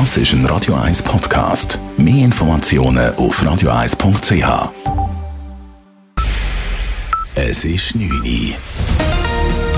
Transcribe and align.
Das 0.00 0.16
ist 0.16 0.32
ein 0.32 0.44
Radio 0.46 0.74
1 0.74 1.04
Podcast. 1.04 1.78
Mehr 1.96 2.24
Informationen 2.24 3.14
auf 3.14 3.40
radio1.ch. 3.40 4.72
Es 7.36 7.64
ist 7.64 7.94
9 7.94 8.10
Uhr. 8.10 8.56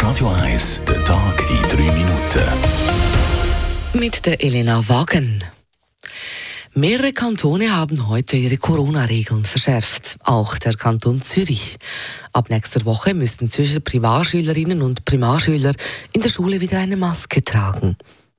Radio 0.00 0.30
1, 0.30 0.80
der 0.88 1.04
Tag 1.04 1.44
in 1.50 1.60
3 1.68 1.92
Minuten. 1.92 2.42
Mit 3.92 4.24
der 4.24 4.42
Elena 4.42 4.82
Wagen. 4.88 5.44
Mehrere 6.72 7.12
Kantone 7.12 7.76
haben 7.76 8.08
heute 8.08 8.38
ihre 8.38 8.56
Corona-Regeln 8.56 9.44
verschärft, 9.44 10.16
auch 10.24 10.56
der 10.56 10.72
Kanton 10.72 11.20
Zürich. 11.20 11.76
Ab 12.32 12.48
nächster 12.48 12.86
Woche 12.86 13.12
müssen 13.12 13.50
Zürcher 13.50 13.80
Primarschülerinnen 13.80 14.80
und 14.80 15.04
Primarschüler 15.04 15.74
in 16.14 16.22
der 16.22 16.30
Schule 16.30 16.62
wieder 16.62 16.78
eine 16.78 16.96
Maske 16.96 17.44
tragen. 17.44 17.98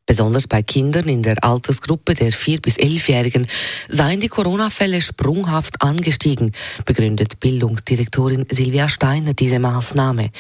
Besonders 0.10 0.48
bei 0.48 0.64
Kindern 0.64 1.08
in 1.08 1.22
der 1.22 1.44
Altersgruppe 1.44 2.16
der 2.16 2.32
4- 2.32 2.64
bis 2.64 2.78
11-Jährigen 2.78 3.46
seien 3.90 4.20
die 4.20 4.28
Corona-Fälle 4.28 5.04
sprunghaft 5.04 5.84
angestiegen, 5.84 6.52
begründet 6.84 7.40
Bildungsdirektorin 7.40 8.48
Silvia 8.50 8.90
Steiner 8.90 9.36
diese 9.36 9.60
Maßnahme. 9.60 10.32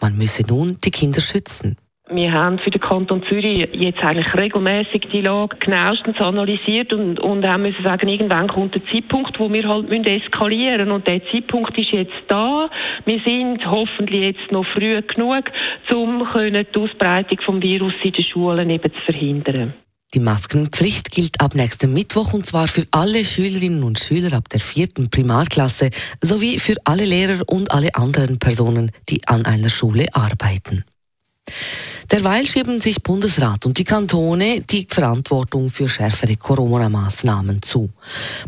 Man 0.00 0.16
müsse 0.16 0.44
nun 0.46 0.78
die 0.84 0.92
Kinder 0.92 1.20
schützen. 1.20 1.76
Wir 2.08 2.32
haben 2.32 2.60
für 2.60 2.70
den 2.70 2.80
Kanton 2.80 3.24
Zürich 3.28 3.68
jetzt 3.72 3.98
eigentlich 3.98 4.32
regelmäßig 4.32 5.08
die 5.12 5.22
Lage 5.22 5.56
genauestens 5.56 6.16
analysiert 6.18 6.92
und, 6.92 7.18
und 7.18 7.44
haben 7.44 7.62
müssen 7.62 7.82
sagen, 7.82 8.06
irgendwann 8.06 8.46
kommt 8.46 8.76
der 8.76 8.82
Zeitpunkt, 8.92 9.40
wo 9.40 9.52
wir 9.52 9.68
halt 9.68 9.88
müssen 9.88 10.04
eskalieren 10.04 10.92
und 10.92 11.08
der 11.08 11.20
Zeitpunkt 11.32 11.76
ist 11.76 11.90
jetzt 11.90 12.14
da. 12.28 12.70
Wir 13.06 13.20
sind 13.26 13.66
hoffentlich 13.66 14.20
jetzt 14.20 14.52
noch 14.52 14.64
früh 14.66 15.02
genug, 15.02 15.50
um 15.92 16.28
die 16.30 16.78
Ausbreitung 16.78 17.40
vom 17.44 17.60
Virus 17.60 17.94
in 18.04 18.12
den 18.12 18.24
Schulen 18.24 18.70
eben 18.70 18.92
zu 18.92 19.00
verhindern. 19.04 19.74
Die 20.14 20.20
Maskenpflicht 20.20 21.10
gilt 21.10 21.40
ab 21.40 21.56
nächsten 21.56 21.92
Mittwoch 21.92 22.32
und 22.32 22.46
zwar 22.46 22.68
für 22.68 22.86
alle 22.92 23.24
Schülerinnen 23.24 23.82
und 23.82 23.98
Schüler 23.98 24.36
ab 24.36 24.48
der 24.48 24.60
vierten 24.60 25.10
Primarklasse 25.10 25.90
sowie 26.22 26.60
für 26.60 26.76
alle 26.84 27.04
Lehrer 27.04 27.42
und 27.48 27.72
alle 27.72 27.92
anderen 27.96 28.38
Personen, 28.38 28.92
die 29.08 29.18
an 29.26 29.44
einer 29.44 29.70
Schule 29.70 30.06
arbeiten. 30.12 30.84
Derweil 32.10 32.46
schieben 32.46 32.80
sich 32.80 33.02
Bundesrat 33.02 33.66
und 33.66 33.78
die 33.78 33.84
Kantone 33.84 34.60
die 34.60 34.86
Verantwortung 34.88 35.70
für 35.70 35.88
schärfere 35.88 36.36
Corona-Maßnahmen 36.36 37.62
zu. 37.62 37.90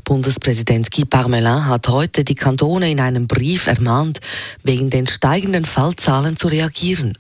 Bundespräsident 0.05 0.91
Guy 0.92 1.05
Parmelin 1.05 1.67
hat 1.67 1.89
heute 1.89 2.23
die 2.23 2.36
Kantone 2.36 2.91
in 2.91 3.01
einem 3.01 3.27
Brief 3.27 3.67
ermahnt, 3.67 4.20
wegen 4.62 4.91
den 4.91 5.09
steigenden 5.09 5.64
Fallzahlen 5.64 6.36
zu 6.36 6.48
reagieren. 6.48 7.19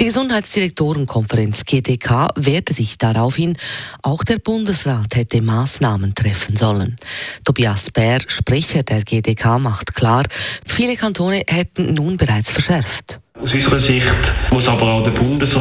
Die 0.00 0.04
Gesundheitsdirektorenkonferenz 0.04 1.64
GDK 1.64 2.28
wehrte 2.34 2.72
sich 2.72 2.96
daraufhin, 2.96 3.56
auch 4.02 4.24
der 4.24 4.38
Bundesrat 4.38 5.14
hätte 5.14 5.42
Maßnahmen 5.42 6.14
treffen 6.14 6.56
sollen. 6.56 6.96
Tobias 7.44 7.90
Bär, 7.90 8.20
Sprecher 8.26 8.82
der 8.82 9.02
GDK, 9.02 9.58
macht 9.58 9.94
klar, 9.94 10.24
viele 10.64 10.96
Kantone 10.96 11.42
hätten 11.46 11.94
nun 11.94 12.16
bereits 12.16 12.50
verschärft. 12.50 13.20
Aus 13.48 13.54
unserer 13.54 13.88
Sicht 13.88 14.52
muss 14.52 14.68
aber 14.68 14.94
auch 14.94 15.04
der 15.04 15.12
Bundesrat 15.12 15.58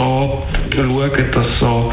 schauen, 0.75 1.31
dass 1.31 1.47
er 1.61 1.89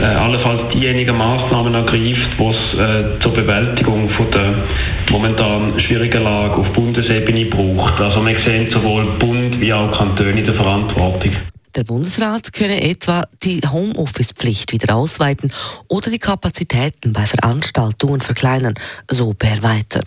äh, 0.00 0.04
allenfalls 0.16 0.72
diejenigen 0.74 1.16
Massnahmen 1.16 1.72
ergreift, 1.72 2.30
die 2.36 2.44
es 2.44 2.84
äh, 2.84 3.20
zur 3.20 3.32
Bewältigung 3.32 4.10
von 4.10 4.28
der 4.32 4.66
momentan 5.12 5.78
schwierigen 5.78 6.24
Lage 6.24 6.56
auf 6.56 6.72
Bundesebene 6.72 7.46
braucht. 7.46 8.00
Also 8.00 8.26
wir 8.26 8.44
sehen 8.44 8.72
sowohl 8.72 9.18
Bund 9.18 9.60
wie 9.60 9.72
auch 9.72 9.96
Kantone 9.96 10.40
in 10.40 10.46
der 10.46 10.56
Verantwortung. 10.56 11.36
Der 11.76 11.84
Bundesrat 11.84 12.52
könne 12.52 12.82
etwa 12.82 13.22
die 13.44 13.60
Homeoffice-Pflicht 13.60 14.72
wieder 14.72 14.96
ausweiten 14.96 15.52
oder 15.86 16.10
die 16.10 16.18
Kapazitäten 16.18 17.12
bei 17.12 17.24
Veranstaltungen 17.24 18.20
verkleinern, 18.20 18.74
so 19.08 19.32
per 19.32 19.62
weiter. 19.62 20.02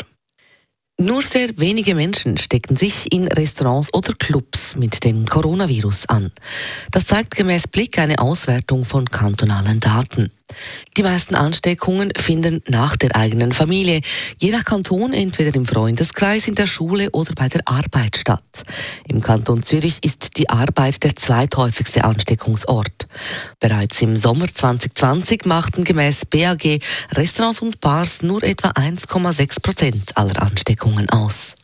Nur 1.02 1.22
sehr 1.22 1.48
wenige 1.56 1.96
Menschen 1.96 2.38
stecken 2.38 2.76
sich 2.76 3.14
in 3.14 3.30
Restaurants 3.30 3.94
oder 3.94 4.12
Clubs 4.20 4.76
mit 4.76 5.06
dem 5.06 5.26
Coronavirus 5.26 6.10
an. 6.10 6.34
Das 6.92 7.06
zeigt 7.06 7.38
gemäß 7.38 7.70
Blick 7.70 7.98
eine 7.98 8.20
Auswertung 8.20 8.84
von 8.84 9.10
kantonalen 9.10 9.80
Daten. 9.80 10.30
Die 10.98 11.04
meisten 11.04 11.36
Ansteckungen 11.36 12.12
finden 12.18 12.62
nach 12.68 12.98
der 12.98 13.16
eigenen 13.16 13.54
Familie, 13.54 14.02
je 14.40 14.52
nach 14.52 14.66
Kanton 14.66 15.14
entweder 15.14 15.56
im 15.56 15.66
Freundeskreis, 15.66 16.50
in 16.50 16.56
der 16.56 16.68
Schule 16.68 17.12
oder 17.12 17.34
bei 17.34 17.48
der 17.48 17.62
Arbeit 17.66 18.18
statt. 18.18 18.64
Im 19.08 19.22
Kanton 19.22 19.64
Zürich 19.64 20.04
ist 20.04 20.38
die 20.38 20.50
Arbeit 20.50 21.02
der 21.06 21.16
zweithäufigste 21.16 22.04
Ansteckungsort. 22.04 22.99
Bereits 23.60 24.02
im 24.02 24.16
Sommer 24.16 24.48
2020 24.54 25.46
machten 25.46 25.84
gemäß 25.84 26.26
BAG 26.26 26.80
Restaurants 27.12 27.62
und 27.62 27.80
Bars 27.80 28.22
nur 28.22 28.44
etwa 28.44 28.70
1,6 28.70 29.62
Prozent 29.62 30.18
aller 30.18 30.42
Ansteckungen 30.42 31.10
aus. 31.10 31.56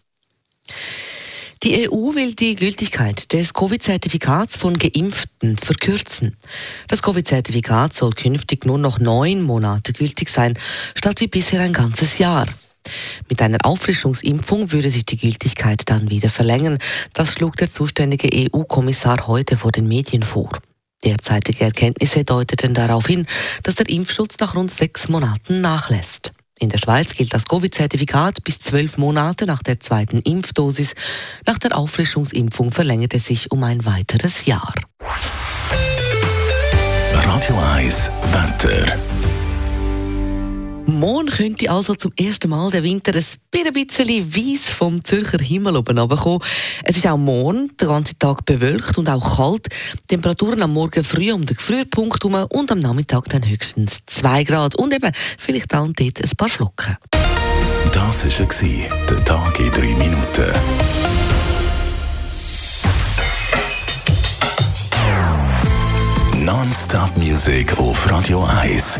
Die 1.64 1.90
EU 1.90 2.14
will 2.14 2.36
die 2.36 2.56
Gültigkeit 2.56 3.34
des 3.34 3.54
Covid-Zertifikats 3.54 4.58
von 4.58 4.78
Geimpften 4.78 5.58
verkürzen. 5.58 6.38
Das 6.88 7.02
Covid-Zertifikat 7.02 7.96
soll 7.96 8.12
künftig 8.12 8.66
nur 8.66 8.78
noch 8.78 9.00
neun 9.00 9.42
Monate 9.42 9.94
gültig 9.94 10.30
sein, 10.30 10.60
statt 10.96 11.22
wie 11.22 11.28
bisher 11.28 11.62
ein 11.62 11.74
ganzes 11.74 12.20
Jahr. 12.20 12.46
Mit 13.30 13.42
einer 13.42 13.58
Auffrischungsimpfung 13.64 14.72
würde 14.72 14.92
sich 14.92 15.06
die 15.06 15.18
Gültigkeit 15.18 15.84
dann 15.88 16.12
wieder 16.12 16.30
verlängern. 16.30 16.78
Das 17.14 17.34
schlug 17.34 17.56
der 17.56 17.72
zuständige 17.72 18.30
EU-Kommissar 18.32 19.26
heute 19.26 19.58
vor 19.58 19.72
den 19.72 19.88
Medien 19.88 20.22
vor. 20.22 20.52
Derzeitige 21.06 21.64
Erkenntnisse 21.64 22.24
deuteten 22.24 22.74
darauf 22.74 23.06
hin, 23.06 23.28
dass 23.64 23.76
der 23.76 23.88
Impfschutz 23.90 24.40
nach 24.40 24.56
rund 24.56 24.72
sechs 24.72 25.08
Monaten 25.08 25.62
nachlässt. 25.62 26.34
In 26.58 26.70
der 26.70 26.78
Schweiz 26.78 27.14
gilt 27.14 27.34
das 27.34 27.46
Covid-Zertifikat 27.46 28.44
bis 28.44 28.60
zwölf 28.60 28.98
Monate 28.98 29.46
nach 29.46 29.62
der 29.62 29.80
zweiten 29.80 30.20
Impfdosis. 30.20 30.96
Nach 31.46 31.60
der 31.60 31.78
Auffrischungsimpfung 31.78 32.72
verlängert 32.72 33.14
es 33.14 33.26
sich 33.26 33.52
um 33.52 33.64
ein 33.64 33.86
weiteres 33.86 34.46
Jahr. 34.46 34.74
Radio 37.14 37.60
1 37.76 38.12
Wetter. 38.32 38.98
Morgen 41.00 41.30
könnte 41.30 41.70
also 41.70 41.96
zum 41.96 42.12
ersten 42.18 42.50
Mal 42.50 42.72
der 42.72 42.84
Winter 42.84 43.12
ein 43.14 43.74
bisschen 43.74 44.36
weiss 44.36 44.70
vom 44.70 45.04
Zürcher 45.04 45.40
Himmel 45.40 45.78
oben 45.78 45.98
kommen. 46.10 46.40
Es 46.84 46.98
ist 46.98 47.06
auch 47.08 47.18
morgen 47.18 47.76
den 47.78 47.88
ganzen 47.88 48.18
Tag 48.20 48.46
bewölkt 48.46 48.98
und 48.98 49.10
auch 49.10 49.38
kalt. 49.38 49.68
Temperaturen 50.08 50.62
am 50.62 50.74
Morgen 50.74 51.04
früh 51.04 51.32
um 51.32 51.46
den 51.46 51.58
Frühpunkt 51.58 52.24
herum 52.24 52.48
und 52.50 52.72
am 52.72 52.80
Nachmittag 52.80 53.26
dann 53.30 53.48
höchstens 53.48 54.00
2 54.06 54.44
Grad 54.46 54.76
und 54.76 54.94
eben 54.94 55.12
vielleicht 55.38 55.74
da 55.74 55.82
und 55.82 56.00
dort 56.00 56.22
ein 56.22 56.32
paar 56.38 56.50
Flocken. 56.50 56.98
Das 57.94 58.24
war 58.26 58.46
der 59.10 59.26
Tag 59.26 59.60
in 59.60 59.72
3 59.72 59.82
Minuten. 59.82 60.54
Non-Stop-Musik 66.46 67.78
auf 67.80 68.12
Radio 68.12 68.44
1 68.44 69.00